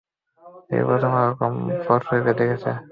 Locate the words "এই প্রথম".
0.71-1.11